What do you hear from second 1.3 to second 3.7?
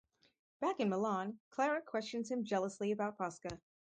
Clara questions him jealously about Fosca.